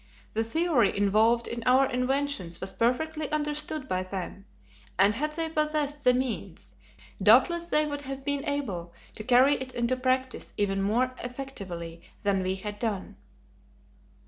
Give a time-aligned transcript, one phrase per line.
[0.33, 4.45] The theory involved in our inventions was perfectly understood by them,
[4.97, 6.73] and had they possessed the means,
[7.21, 12.41] doubtless they would have been able to carry it into practice even more effectively than
[12.41, 13.15] we had done.